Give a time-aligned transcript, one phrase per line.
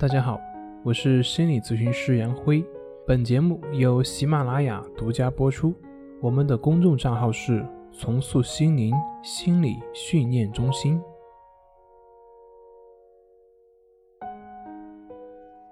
[0.00, 0.40] 大家好，
[0.82, 2.64] 我是心理咨询师杨辉。
[3.06, 5.74] 本节目由喜马拉雅独家播出。
[6.22, 10.98] 我们的公众账号是“重塑心灵心理训练中心”。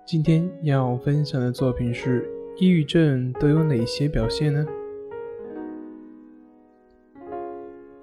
[0.05, 4.67] 今天要分享的作品是：抑郁症都有哪些表现呢？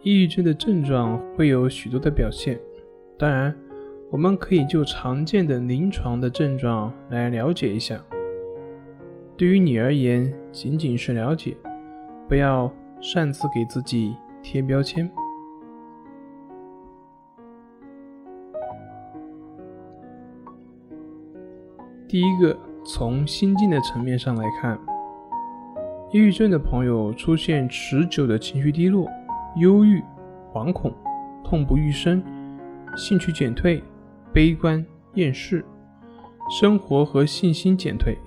[0.01, 2.59] 抑郁症的症状会有许多的表现，
[3.15, 3.55] 当然，
[4.11, 7.99] 我们可以就常见的临床的症状来了解一下。
[9.35, 11.57] 对于你而言，仅仅是了解，
[12.29, 12.71] 不要
[13.01, 15.11] 擅自给自己贴标签。
[22.07, 24.79] 第一个，从心境的层面上来看，
[26.13, 29.09] 抑郁症的朋友出现持久的情绪低落。
[29.57, 30.01] 忧郁、
[30.51, 30.93] 惶恐、
[31.43, 32.23] 痛不欲生、
[32.95, 33.81] 兴趣减退、
[34.35, 35.63] 悲观、厌世、
[36.59, 38.17] 生活和信心减退，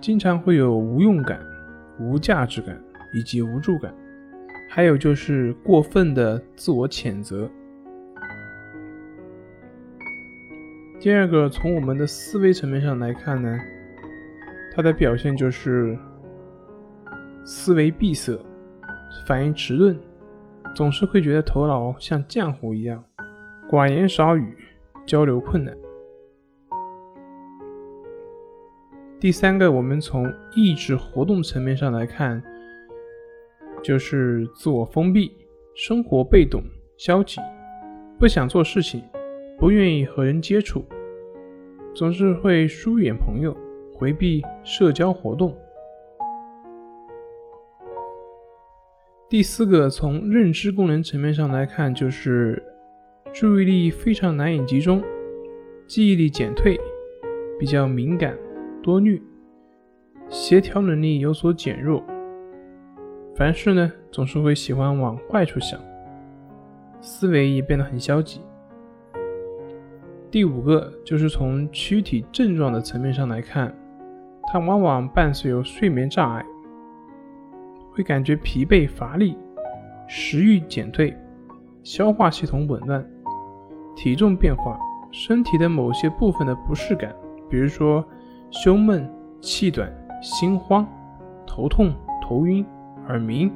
[0.00, 1.38] 经常会有无用感、
[1.98, 3.94] 无价值感以及无助感，
[4.70, 7.46] 还有就是过分的自我谴责。
[10.98, 13.58] 第二个，从我们的思维层面上来看呢，
[14.74, 15.94] 它的表现就是
[17.44, 18.40] 思维闭塞、
[19.26, 19.94] 反应迟钝。
[20.74, 23.04] 总是会觉得头脑像浆糊一样，
[23.68, 24.56] 寡言少语，
[25.10, 25.76] 交流困难。
[29.18, 32.40] 第三个，我们从意志活动层面上来看，
[33.82, 35.32] 就是自我封闭，
[35.74, 36.62] 生活被动、
[36.96, 37.40] 消极，
[38.20, 39.02] 不想做事情，
[39.58, 40.84] 不愿意和人接触，
[41.92, 43.52] 总是会疏远朋友，
[43.92, 45.52] 回避社交活动。
[49.28, 52.62] 第四个，从认知功能层面上来看，就是
[53.32, 55.02] 注意力非常难以集中，
[55.86, 56.78] 记忆力减退，
[57.58, 58.36] 比较敏感、
[58.82, 59.22] 多虑，
[60.28, 62.02] 协调能力有所减弱，
[63.36, 65.80] 凡事呢总是会喜欢往坏处想，
[67.00, 68.40] 思维也变得很消极。
[70.28, 73.72] 第五个，就是从躯体症状的层面上来看，
[74.52, 76.44] 它往往伴随有睡眠障碍。
[77.92, 79.36] 会感觉疲惫乏力，
[80.08, 81.16] 食欲减退，
[81.82, 83.04] 消化系统紊乱，
[83.96, 84.78] 体重变化，
[85.10, 87.14] 身体的某些部分的不适感，
[87.48, 88.04] 比如说
[88.50, 89.08] 胸闷、
[89.40, 89.92] 气短、
[90.22, 90.86] 心慌、
[91.46, 92.64] 头痛、头晕、
[93.08, 93.50] 耳鸣、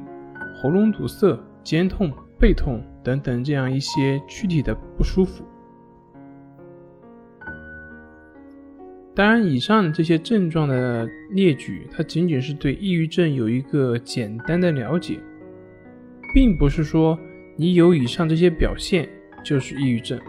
[0.61, 5.43] 喉咙堵塞、肩痛、背痛等等，这样一些躯体的不舒服。
[9.15, 15.17] 当然，以上这些症状的列举，它仅仅是对抑郁症有一个简单的了解，
[16.33, 17.17] 并不是说
[17.55, 19.07] 你有以上这些表现
[19.45, 20.19] 就是抑郁症。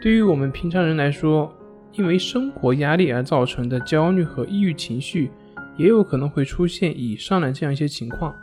[0.00, 1.52] 对于我们平常人来说，
[1.92, 5.30] 因为生活压力而造成的焦虑和抑郁情绪，
[5.76, 8.34] 也有可能会出现以上的这样一些情况。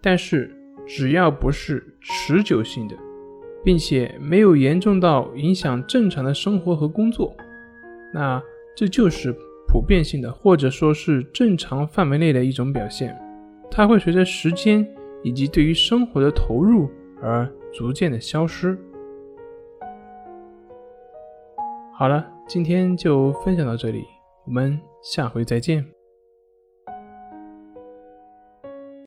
[0.00, 0.54] 但是，
[0.86, 2.96] 只要不是持久性的，
[3.64, 7.36] 并且没有严重到影响正常的生活和工作。
[8.12, 8.42] 那
[8.76, 9.32] 这就是
[9.68, 13.16] 普遍性的，或者说是正常范围内的一种表现，
[13.70, 14.84] 它会随着时间
[15.22, 16.90] 以及对于生活的投入
[17.22, 18.78] 而逐渐的消失。
[21.92, 24.04] 好了，今天就分享到这里，
[24.46, 25.99] 我们下回再见。